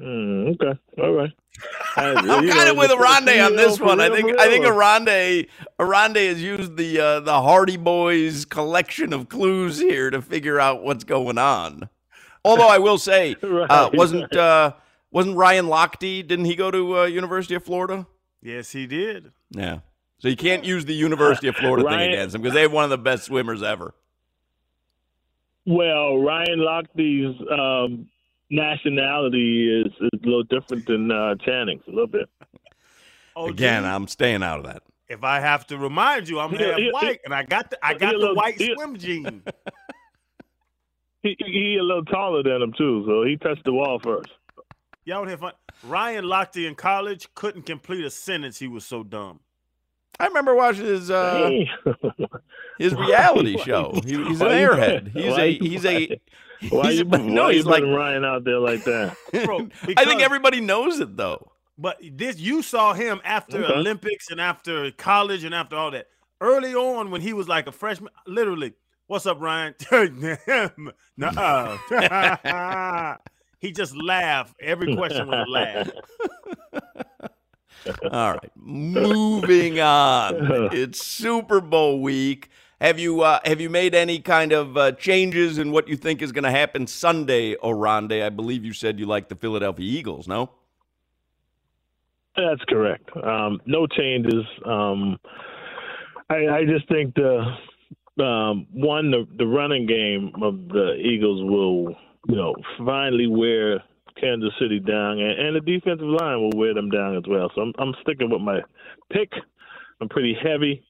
[0.00, 1.32] Mm, okay, all right.
[1.96, 4.00] I'm kind of with Oronde on this one.
[4.00, 5.46] I think I think Oronde
[5.78, 10.82] Oronde has used the uh, the Hardy Boys collection of clues here to figure out
[10.82, 11.88] what's going on.
[12.44, 14.72] Although I will say, uh, wasn't uh,
[15.10, 16.26] wasn't Ryan Lochte?
[16.26, 18.06] Didn't he go to uh, University of Florida?
[18.42, 19.32] Yes, he did.
[19.50, 19.80] Yeah.
[20.18, 22.84] So you can't use the University of Florida thing against him because they have one
[22.84, 23.94] of the best swimmers ever.
[25.66, 28.08] Well, Ryan Lochte's um,
[28.50, 32.28] nationality is, is a little different than uh, Channing's a little bit.
[33.36, 34.82] OG, Again, I'm staying out of that.
[35.08, 37.94] if I have to remind you, I'm He- half white, and I got the I
[37.94, 39.42] got the little- white he- swim gene.
[41.22, 44.30] He, he he a little taller than him too, so he touched the wall first.
[45.04, 45.52] Y'all have fun.
[45.84, 48.58] Ryan Lochte in college couldn't complete a sentence.
[48.58, 49.40] He was so dumb.
[50.18, 51.50] I remember watching his uh,
[52.78, 54.00] his reality show.
[54.02, 55.12] He, he's an airhead.
[55.12, 56.18] He's a he's a
[56.68, 57.48] Why he's you a, no.
[57.48, 59.16] He's you like Ryan out there like that?
[59.44, 61.52] Bro, I think everybody knows it though.
[61.78, 63.72] But this you saw him after Okay.
[63.72, 66.08] Olympics and after college and after all that.
[66.42, 68.72] Early on, when he was like a freshman, literally,
[69.06, 69.74] what's up, Ryan?
[71.18, 73.16] Nuh-uh.
[73.58, 74.54] he just laughed.
[74.58, 75.90] Every question was a laugh.
[78.10, 80.68] All right, moving on.
[80.72, 82.48] It's Super Bowl week.
[82.80, 86.22] Have you uh, have you made any kind of uh, changes in what you think
[86.22, 88.12] is going to happen Sunday, Oronde?
[88.12, 90.26] I believe you said you like the Philadelphia Eagles.
[90.26, 90.50] No.
[92.36, 93.10] That's correct.
[93.22, 94.44] Um, no changes.
[94.64, 95.18] Um,
[96.30, 101.94] I, I just think the um, one the, the running game of the Eagles will
[102.28, 103.82] you know finally wear
[104.18, 107.50] Kansas City down, and, and the defensive line will wear them down as well.
[107.54, 108.60] So I'm, I'm sticking with my
[109.12, 109.30] pick.
[110.00, 110.82] I'm pretty heavy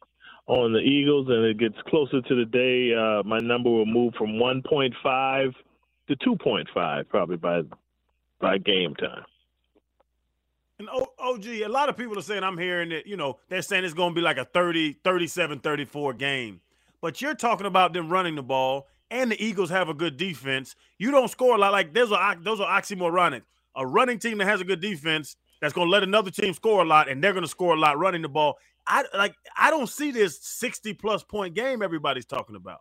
[0.51, 2.93] on the Eagles, and it gets closer to the day.
[2.93, 5.55] Uh, my number will move from 1.5
[6.09, 7.63] to 2.5 probably by
[8.41, 9.23] by game time.
[10.81, 13.85] And OG, a lot of people are saying I'm hearing that, you know, they're saying
[13.85, 16.61] it's going to be like a 30, 37, 34 game.
[17.03, 20.75] But you're talking about them running the ball and the Eagles have a good defense.
[20.99, 21.73] You don't score a lot.
[21.73, 23.43] Like those are those are oxymoronic.
[23.77, 26.83] A running team that has a good defense that's going to let another team score
[26.83, 28.57] a lot and they're going to score a lot running the ball.
[28.87, 32.81] I like I don't see this 60 plus point game everybody's talking about.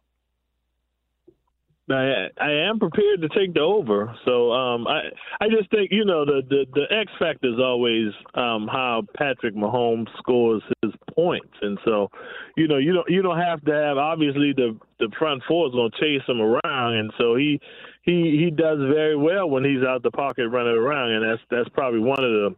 [1.91, 4.15] I, I am prepared to take the over.
[4.25, 5.09] So um, I
[5.41, 9.55] I just think you know the the, the X factor is always um, how Patrick
[9.55, 12.09] Mahomes scores his points, and so
[12.55, 15.73] you know you don't you don't have to have obviously the the front four is
[15.73, 17.59] going to chase him around, and so he
[18.03, 21.69] he he does very well when he's out the pocket running around, and that's that's
[21.69, 22.55] probably one of the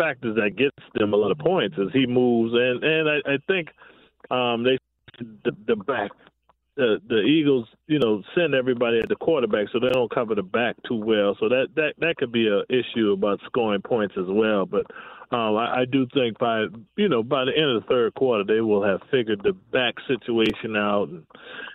[0.00, 3.38] factors that gets them a lot of points as he moves, and and I, I
[3.46, 3.68] think
[4.30, 4.78] um, they
[5.44, 6.10] the, the back
[6.76, 10.42] the the Eagles, you know, send everybody at the quarterback, so they don't cover the
[10.42, 11.36] back too well.
[11.38, 14.66] So that that that could be an issue about scoring points as well.
[14.66, 14.86] But
[15.30, 18.44] um, I, I do think by you know by the end of the third quarter,
[18.44, 21.26] they will have figured the back situation out and,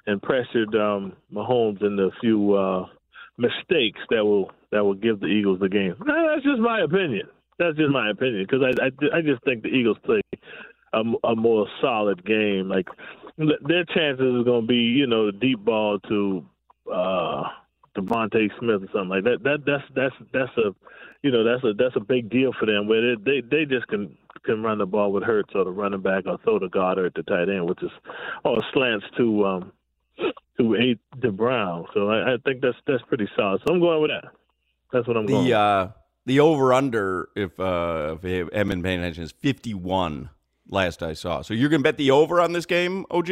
[0.08, 2.88] and pressured um, Mahomes into a few uh,
[3.38, 5.96] mistakes that will that will give the Eagles the game.
[6.00, 7.28] That's just my opinion.
[7.58, 10.22] That's just my opinion because I, I I just think the Eagles play
[10.94, 12.70] a, a more solid game.
[12.70, 12.88] Like
[13.38, 16.46] their chances is going to be, you know, the deep ball to
[16.92, 17.44] uh
[17.98, 19.44] DeVonta Smith or something like that.
[19.44, 20.76] That that's that's that's a,
[21.24, 22.88] you know, that's a that's a big deal for them.
[22.88, 26.02] Where they they, they just can can run the ball with Hurts or the running
[26.02, 27.92] back or throw the guard or at the tight end, which is
[28.44, 29.72] or slants to um
[30.58, 31.86] to eight to Brown.
[31.94, 33.62] So I, I think that's that's pretty solid.
[33.66, 34.32] So I'm going with that.
[34.92, 35.48] That's what I'm the, going.
[35.48, 35.92] The uh,
[36.26, 40.30] the over under if uh if Edmund paying attention is 51
[40.70, 41.42] last I saw.
[41.42, 43.30] So you're going to bet the over on this game, OG?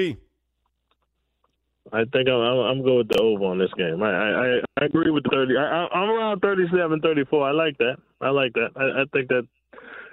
[1.91, 4.01] I think I'm, I'm, going with the over on this game.
[4.01, 5.57] I, I, I agree with the 30.
[5.57, 7.47] I, I'm around 37, 34.
[7.47, 7.97] I like that.
[8.21, 8.69] I like that.
[8.75, 9.45] I, I think that,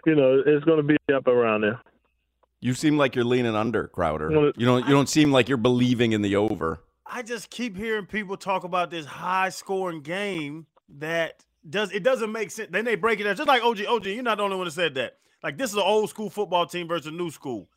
[0.05, 1.81] you know, it's going to be up around there.
[2.61, 4.53] You seem like you're leaning under, Crowder.
[4.57, 4.87] You don't.
[4.87, 6.81] You don't seem like you're believing in the over.
[7.07, 10.67] I just keep hearing people talk about this high scoring game
[10.99, 12.71] that does it doesn't make sense.
[12.73, 13.85] Then they break it down just like OG.
[13.87, 15.19] OG, you're not the only one that said that.
[15.43, 17.69] Like this is an old school football team versus a new school.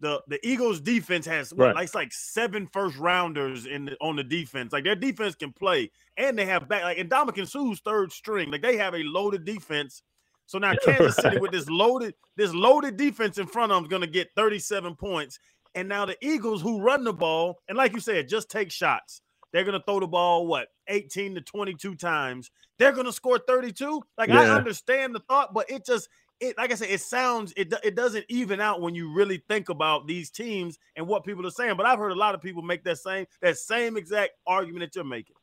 [0.00, 1.74] The the Eagles defense has right.
[1.74, 4.72] like, like seven first rounders in the, on the defense.
[4.72, 8.50] Like their defense can play, and they have back like and Ndamukong Suh's third string.
[8.50, 10.02] Like they have a loaded defense.
[10.46, 13.88] So now Kansas City with this loaded this loaded defense in front of them is
[13.88, 15.38] going to get 37 points.
[15.74, 19.20] And now the Eagles who run the ball and like you said, just take shots.
[19.52, 22.50] They're going to throw the ball what 18 to 22 times.
[22.78, 24.02] They're going to score 32.
[24.18, 24.40] Like yeah.
[24.40, 26.08] I understand the thought, but it just
[26.40, 29.68] it like I said, it sounds it it doesn't even out when you really think
[29.68, 31.76] about these teams and what people are saying.
[31.76, 34.96] But I've heard a lot of people make that same that same exact argument that
[34.96, 35.36] you're making.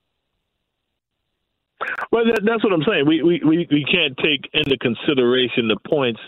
[2.12, 3.08] Well, that, that's what I'm saying.
[3.08, 6.20] We, we we we can't take into consideration the points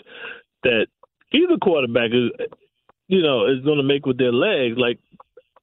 [0.64, 0.86] that
[1.32, 2.30] either quarterback is,
[3.08, 4.76] you know, is going to make with their legs.
[4.76, 4.98] Like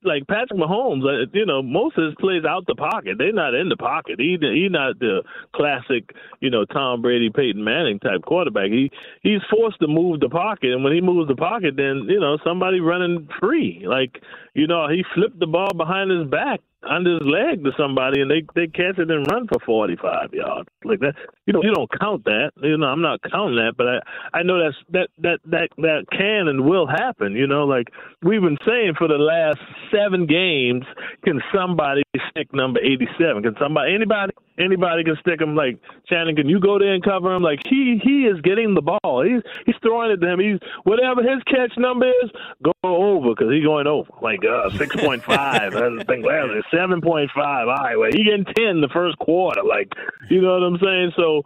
[0.05, 3.17] like Patrick Mahomes, uh, you know, most of his plays out the pocket.
[3.17, 4.19] They're not in the pocket.
[4.19, 5.23] He he's not the
[5.55, 8.69] classic, you know, Tom Brady, Peyton Manning type quarterback.
[8.71, 12.19] He he's forced to move the pocket, and when he moves the pocket, then you
[12.19, 13.83] know somebody running free.
[13.85, 14.21] Like
[14.53, 18.29] you know, he flipped the ball behind his back under his leg to somebody and
[18.29, 20.69] they they catch it and run for 45 yards.
[20.83, 21.15] Like that
[21.45, 22.51] you know you don't count that.
[22.61, 23.99] You know i'm not counting that but i
[24.39, 27.65] i know that's that that that that can and will happen you know?
[27.65, 27.87] Like
[28.21, 29.59] we've been saying for the last
[29.91, 30.83] seven games
[31.23, 35.55] can somebody stick number 87 can somebody anybody anybody can stick him?
[35.55, 37.43] Like Shannon can you go there and cover him?
[37.43, 39.23] Like he he is getting the ball.
[39.23, 40.39] He's he's throwing it to him.
[40.39, 42.31] He's whatever his catch number is
[42.63, 44.09] go over because he's going over.
[44.21, 47.67] Like uh 6.5 I think well seven point five.
[47.67, 49.63] All right, well, he getting ten the first quarter.
[49.63, 49.91] Like,
[50.29, 51.11] you know what I'm saying?
[51.15, 51.43] So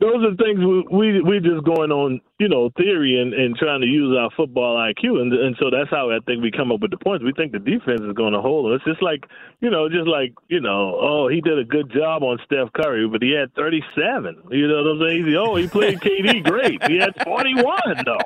[0.00, 3.80] those are things we we we just going on, you know, theory and, and trying
[3.80, 6.80] to use our football IQ, and and so that's how I think we come up
[6.80, 7.24] with the points.
[7.24, 8.80] We think the defense is going to hold us.
[8.86, 9.24] It's just like,
[9.60, 13.08] you know, just like you know, oh, he did a good job on Steph Curry,
[13.08, 14.42] but he had 37.
[14.52, 15.34] You know what I'm saying?
[15.36, 16.80] Oh, he played KD great.
[16.84, 18.18] He had 41 though.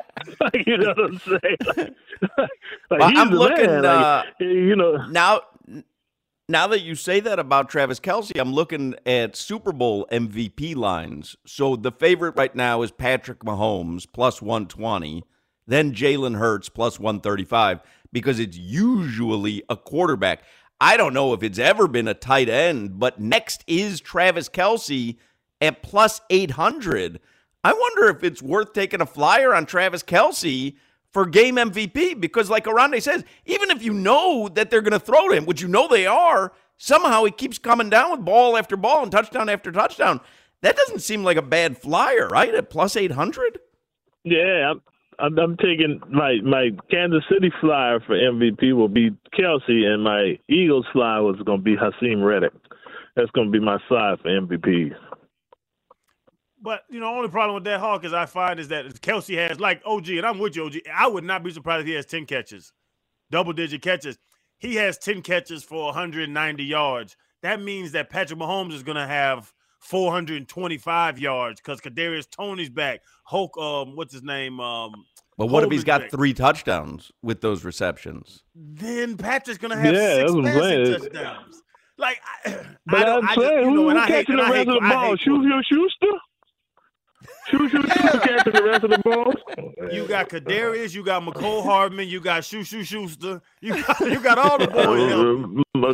[0.67, 1.95] you know what I'm saying?
[2.91, 3.87] like, well, I'm looking, man.
[3.87, 5.41] uh, like, you know, now
[6.49, 11.37] now that you say that about Travis Kelce, I'm looking at Super Bowl MVP lines.
[11.47, 15.25] So the favorite right now is Patrick Mahomes plus 120,
[15.67, 17.81] then Jalen Hurts plus 135
[18.13, 20.43] because it's usually a quarterback.
[20.81, 25.17] I don't know if it's ever been a tight end, but next is Travis Kelce
[25.61, 27.21] at plus 800.
[27.65, 30.75] I wonder if it's worth taking a flyer on Travis Kelce
[31.13, 34.99] for game MVP because, like Oronde says, even if you know that they're going to
[35.01, 38.57] throw to him, which you know they are, somehow he keeps coming down with ball
[38.57, 40.21] after ball and touchdown after touchdown.
[40.63, 42.55] That doesn't seem like a bad flyer, right?
[42.55, 43.59] At plus 800?
[44.25, 44.83] Yeah, I'm,
[45.19, 50.39] I'm, I'm taking my, my Kansas City flyer for MVP will be Kelce, and my
[50.49, 52.53] Eagles flyer was going to be Haason Reddick.
[53.17, 54.93] That's going to be my flyer for MVP.
[56.63, 59.61] But you know, only problem with that Hawk is I find is that Kelce has
[59.61, 60.77] like OG, and I'm with you, OG.
[60.95, 62.73] I would not be surprised if he has 10 catches,
[63.31, 64.19] double digit catches.
[64.59, 67.17] He has 10 catches for 190 yards.
[67.43, 73.01] that means that Patrick Mahomes is going to have 425 yards because Kadarius Toney's back.
[73.25, 74.61] Hulk, um, what's his name?
[74.61, 75.07] Um,
[75.39, 76.11] But what if he's Holman's got back.
[76.11, 78.45] three touchdowns with those receptions?
[78.55, 81.63] Then Patrick's going to have Yeah, six that's what I'm passing touchdowns.
[81.99, 82.57] Like, I,
[82.87, 84.37] But I don't, I'm I saying, just, you who, know, and who I hate, catching
[84.37, 84.99] the rest of the I ball?
[84.99, 86.09] hate Schuster,
[87.49, 89.33] Schuster, Schuster catching the rest of the ball?
[89.93, 94.21] You got Kadarius, you got Mecole Hardman, you got Shoo Shoo Schuster, you got you
[94.21, 95.93] got all the boys.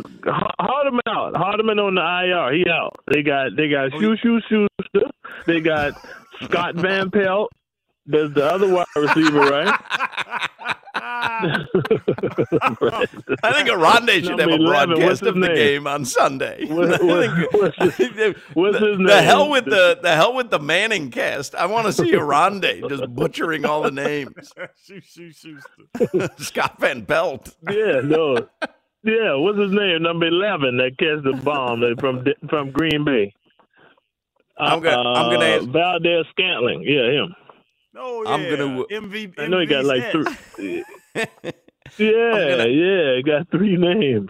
[0.59, 1.33] Hardeman out.
[1.33, 2.53] Hardeman on the IR.
[2.53, 2.95] He out.
[3.13, 5.09] They got they got Oh, Shoo Shoo Schuster.
[5.45, 5.93] They got
[6.43, 7.51] Scott Van Pelt.
[8.11, 9.79] There's the other wide receiver, right?
[13.43, 15.55] I think a Oronde should have a broadcast of the name?
[15.55, 16.65] game on Sunday.
[16.65, 19.03] What- what- what's his, what's his name?
[19.05, 21.53] the hell with the the hell with the Manning cast.
[21.55, 24.53] I want to see a Oronde just butchering all the names.
[24.85, 26.29] Shoo Shoo Schuster.
[26.39, 27.55] Scott Van Pelt.
[27.69, 28.47] Yeah, no.
[29.03, 30.01] Yeah, what's his name?
[30.03, 33.33] Number eleven that catch the bomb that from from Green Bay.
[34.57, 36.81] I'm gonna- I'm gonna Uh, ask- Valdes-Scantling.
[36.83, 37.35] Yeah, him.
[37.95, 39.39] Oh yeah, I'm gonna- MVP.
[39.39, 40.83] I know he got like three.
[41.97, 44.29] Yeah, gonna- yeah, he got three names.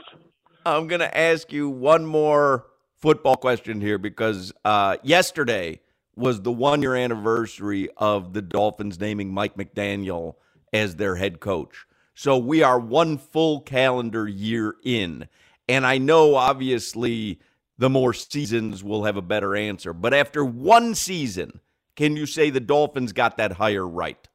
[0.65, 5.81] I'm going to ask you one more football question here because uh, yesterday
[6.15, 10.35] was the one year anniversary of the Dolphins naming Mike McDaniel
[10.73, 11.85] as their head coach.
[12.13, 15.27] So we are one full calendar year in.
[15.67, 17.39] And I know obviously
[17.77, 19.93] the more seasons we'll have a better answer.
[19.93, 21.61] But after one season,
[21.99, 24.25] can you say the Dolphins got that hire right?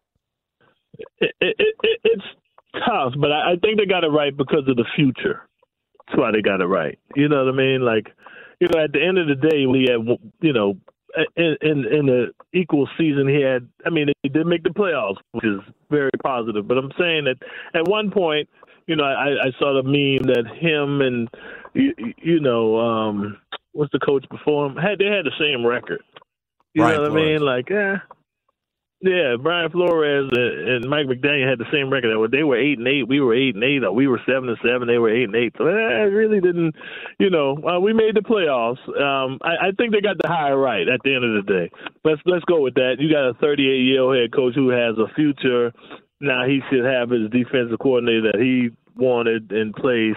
[1.19, 2.25] It, it, it, it's
[2.87, 5.49] tough, but I, I think they got it right because of the future.
[6.07, 6.99] That's why they got it right.
[7.17, 7.81] You know what I mean?
[7.81, 8.09] Like,
[8.61, 10.07] you know, at the end of the day, we had,
[10.43, 10.77] you know,
[11.37, 13.67] in in, in the equal season, he had.
[13.87, 15.61] I mean, he did make the playoffs, which is
[15.91, 16.69] very positive.
[16.69, 17.37] But I'm saying that
[17.73, 18.47] at one point,
[18.87, 21.31] you know, I, I saw the meme that him and
[21.73, 23.39] you, you know, um,
[23.73, 26.03] what's the coach before him had they had the same record.
[26.75, 27.29] You Brian know what Flores.
[27.29, 27.41] I mean?
[27.47, 27.97] Like, eh.
[29.01, 32.31] Yeah, Brian Flores and, and Mike McDaniel had the same record.
[32.31, 33.07] They were eight and eight.
[33.07, 33.85] We were eight and eight.
[33.85, 34.89] Or we were seven and seven.
[34.89, 35.53] They were eight and eight.
[35.59, 36.75] So eh, I really didn't,
[37.19, 37.59] you know.
[37.63, 38.81] Uh, we made the playoffs.
[38.99, 41.71] Um, I, I think they got the hire right at the end of the day.
[42.03, 42.97] Let's let's go with that.
[42.99, 45.73] You got a 38 year old head coach who has a future.
[46.21, 50.17] Now he should have his defensive coordinator that he wanted in place.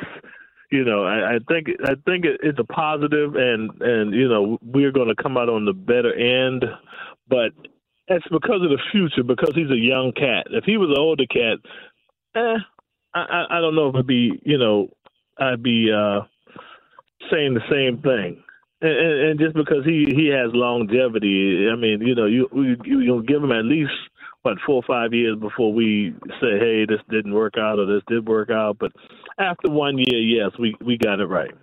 [0.70, 4.58] You know, I, I think I think it, it's a positive, and and you know
[4.62, 6.66] we're going to come out on the better end,
[7.30, 7.52] but
[8.08, 9.24] it's because of the future.
[9.24, 10.48] Because he's a young cat.
[10.50, 11.60] If he was an older cat,
[12.36, 12.58] eh,
[13.14, 14.90] I I, don't know if I'd be you know
[15.40, 16.22] I'd be uh,
[17.32, 18.44] saying the same thing.
[18.82, 23.00] And, and, and just because he he has longevity, I mean, you know, you you
[23.00, 23.92] you give him at least
[24.42, 28.04] what four or five years before we say, hey, this didn't work out or this
[28.08, 28.78] did work out.
[28.80, 28.92] But
[29.38, 31.54] after one year, yes, we we got it right.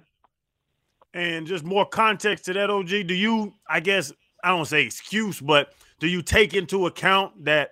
[1.12, 2.88] And just more context to that, OG.
[2.88, 4.12] Do you, I guess,
[4.42, 7.70] I don't say excuse, but do you take into account that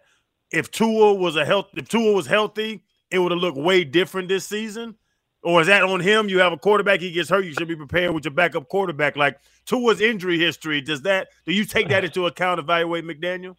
[0.52, 4.28] if Tua was a health, if Tua was healthy, it would have looked way different
[4.28, 4.96] this season?
[5.42, 6.28] Or is that on him?
[6.28, 9.16] You have a quarterback, he gets hurt, you should be prepared with your backup quarterback.
[9.16, 13.56] Like Tua's injury history, does that do you take that into account, evaluate McDaniel?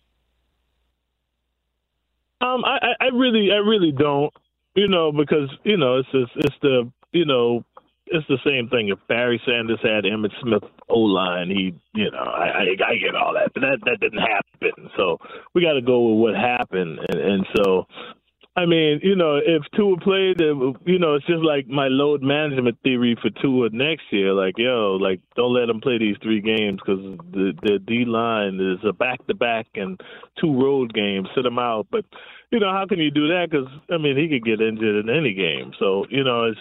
[2.39, 4.33] Um, I, I I really, I really don't,
[4.75, 7.63] you know, because you know, it's just, it's the, you know,
[8.07, 8.89] it's the same thing.
[8.89, 13.15] If Barry Sanders had Emmitt Smith O line, he, you know, I, I, I get
[13.15, 14.89] all that, but that that didn't happen.
[14.97, 15.17] So
[15.53, 17.87] we got to go with what happened, and, and so.
[18.55, 22.77] I mean, you know, if Tua played, you know, it's just like my load management
[22.83, 24.31] theory for Tua next year.
[24.31, 28.59] Like, yo, like don't let him play these three games because the the D line
[28.61, 29.99] is a back to back and
[30.39, 31.29] two road games.
[31.35, 32.05] Sit him out, but
[32.53, 33.49] you know, how can you do that?
[33.49, 35.73] Because I mean, he could get injured in any game.
[35.79, 36.59] So you know, it's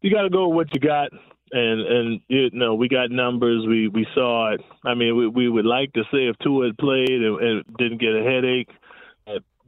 [0.00, 1.10] you got to go with what you got.
[1.54, 3.66] And and you know we got numbers.
[3.66, 4.62] We we saw it.
[4.84, 8.00] I mean, we we would like to say if Tua had played and, and didn't
[8.00, 8.70] get a headache,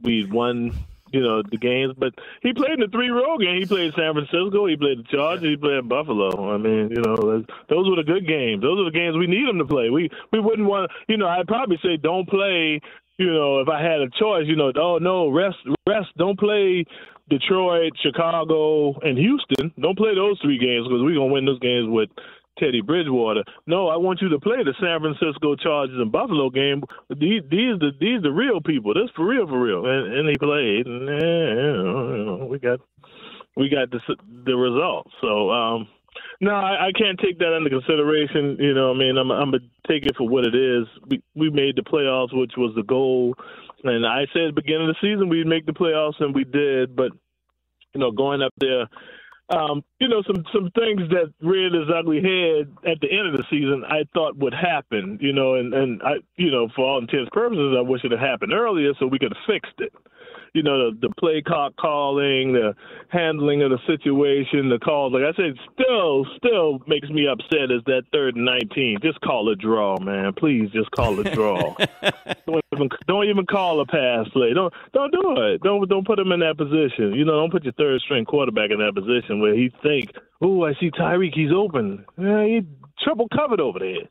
[0.01, 0.71] we'd won
[1.11, 1.93] you know the games.
[1.97, 3.59] But he played in the three road game.
[3.59, 4.65] He played San Francisco.
[4.67, 5.49] He played the Chargers.
[5.49, 6.53] He played Buffalo.
[6.53, 8.61] I mean, you know, those were the good games.
[8.61, 9.89] Those are the games we need him to play.
[9.89, 10.91] We we wouldn't want.
[11.07, 12.81] You know, I'd probably say don't play.
[13.17, 15.57] You know, if I had a choice, you know, oh no, rest,
[15.87, 16.09] rest.
[16.17, 16.85] Don't play
[17.29, 19.71] Detroit, Chicago, and Houston.
[19.79, 22.09] Don't play those three games because we're gonna win those games with
[22.59, 23.43] Teddy Bridgewater.
[23.67, 26.83] No, I want you to play the San Francisco Chargers and Buffalo game.
[27.09, 28.93] These these the these the real people.
[28.93, 29.85] This for real for real.
[29.85, 32.79] And, and he played, and eh, we got
[33.55, 33.99] we got the
[34.45, 35.07] the result.
[35.21, 35.87] So um,
[36.41, 38.57] no, I, I can't take that into consideration.
[38.59, 40.87] You know, I mean, I'm I'm gonna take it for what it is.
[41.09, 43.35] We we made the playoffs, which was the goal,
[43.83, 46.43] and I said at the beginning of the season we'd make the playoffs, and we
[46.43, 46.95] did.
[46.95, 47.11] But
[47.93, 48.87] you know, going up there
[49.49, 53.33] um, you know, some some things that reared its ugly head at the end of
[53.33, 55.19] the season, I thought would happen.
[55.21, 58.19] You know, and and I, you know, for all intents purposes, I wish it had
[58.19, 59.93] happened earlier so we could have fixed it
[60.55, 62.73] you know, the, the play clock calling, the
[63.09, 65.11] handling of the situation, the calls.
[65.11, 68.99] Like I said, still, still makes me upset is that third and 19.
[69.03, 70.31] Just call a draw, man.
[70.31, 71.75] Please just call a draw.
[72.47, 74.53] don't, even, don't even call a pass play.
[74.53, 75.61] Don't don't do it.
[75.61, 77.13] Don't don't put him in that position.
[77.13, 80.63] You know, don't put your third string quarterback in that position where he think, oh,
[80.63, 82.05] I see Tyreek, he's open.
[82.17, 82.61] Yeah, he
[83.03, 84.07] triple covered over there.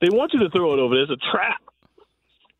[0.00, 1.02] They want you to throw it over there.
[1.02, 1.60] It's a trap.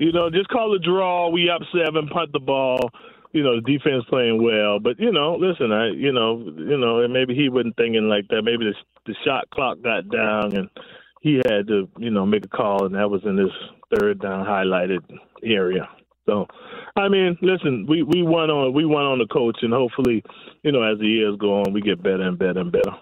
[0.00, 1.28] You know, just call a draw.
[1.28, 2.90] We up seven, punt the ball
[3.32, 4.78] you know, the defense playing well.
[4.78, 8.28] But you know, listen, I you know, you know, and maybe he wasn't thinking like
[8.28, 8.42] that.
[8.42, 8.74] Maybe the
[9.06, 10.68] the shot clock got down and
[11.20, 13.52] he had to you know make a call, and that was in this
[13.94, 15.00] third down highlighted
[15.42, 15.88] area.
[16.26, 16.46] So,
[16.96, 20.22] I mean, listen, we we won on we won on the coach, and hopefully,
[20.62, 22.92] you know, as the years go on, we get better and better and better.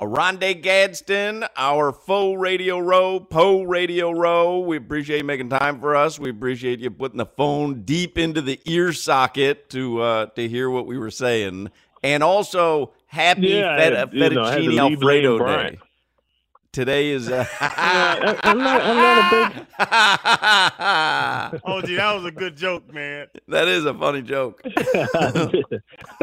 [0.00, 4.58] Oronde Gadsden, our faux Radio Row, Poe Radio Row.
[4.58, 6.18] We appreciate you making time for us.
[6.18, 10.68] We appreciate you putting the phone deep into the ear socket to uh, to hear
[10.68, 11.70] what we were saying.
[12.02, 15.38] And also, happy yeah, feta, fettuccine know, Alfredo.
[15.38, 15.78] Day.
[16.74, 17.30] Today is.
[17.30, 19.66] Uh, yeah, I'm not, I'm not a big.
[21.64, 23.28] oh, gee, that was a good joke, man.
[23.46, 24.60] that is a funny joke.
[24.76, 25.56] I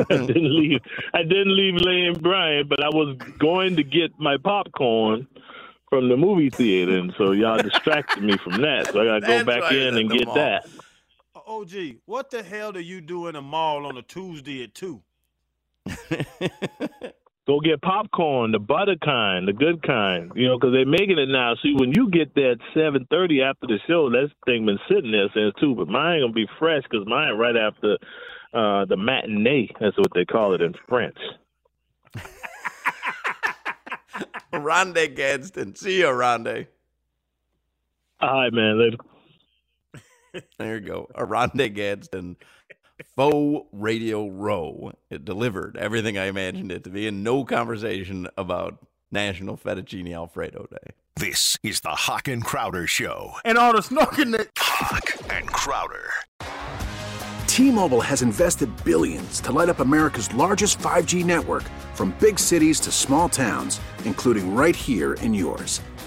[0.09, 0.81] didn't leave.
[1.13, 5.25] I didn't leave Lane Bryant, but I was going to get my popcorn
[5.89, 8.91] from the movie theater, and so y'all distracted me from that.
[8.91, 10.35] So I got to go back right, in and get mall.
[10.35, 10.67] that.
[11.47, 15.01] OG, what the hell do you do in a mall on a Tuesday at two?
[17.47, 20.31] Go get popcorn, the butter kind, the good kind.
[20.35, 21.55] You know, because they're making it now.
[21.63, 25.11] See, when you get there at seven thirty after the show, that thing been sitting
[25.11, 25.75] there since two.
[25.75, 27.97] But mine gonna be fresh because mine right after
[28.53, 29.69] uh, the matinee.
[29.79, 31.17] That's what they call it in French.
[34.53, 35.75] Oronde Gadsden.
[35.75, 36.67] See you, Oronde.
[38.21, 38.79] All right, man.
[38.79, 38.97] Later.
[40.59, 41.09] There you go.
[41.15, 42.37] Oronde Gadsden,
[43.15, 44.91] faux radio row.
[45.09, 50.67] It delivered everything I imagined it to be, and no conversation about National Fettuccine Alfredo
[50.71, 50.93] Day.
[51.17, 53.33] This is the Hawk and Crowder Show.
[53.43, 54.49] And all the snorking that.
[54.57, 56.09] Hawk and Crowder.
[57.47, 62.91] T-Mobile has invested billions to light up America's largest 5G network from big cities to
[62.91, 65.81] small towns, including right here in yours.